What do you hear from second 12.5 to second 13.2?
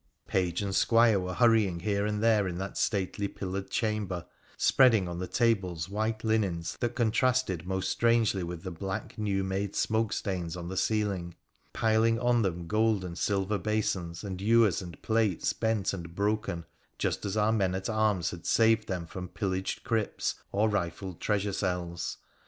gold and